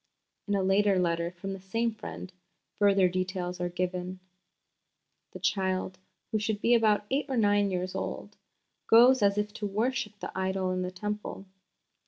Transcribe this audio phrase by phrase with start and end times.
[0.47, 2.33] In a later letter from the same friend
[2.79, 4.19] further details are given:
[5.33, 5.99] "The child,
[6.31, 8.35] who should be about eight or nine years old,
[8.87, 11.45] goes as if to worship the idol in the Temple.